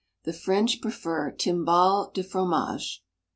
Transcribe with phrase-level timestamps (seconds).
[0.23, 3.03] The French pre fer timbales de jromage.